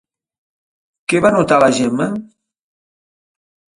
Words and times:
Què 1.13 1.21
va 1.27 1.31
notar 1.37 1.59
la 1.65 1.69
Gemma? 1.81 2.09